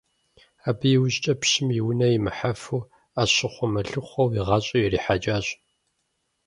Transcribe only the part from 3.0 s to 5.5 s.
Ӏэщыхъуэ-мэлыхъуэу и гъащӀэр ирихьэкӏащ.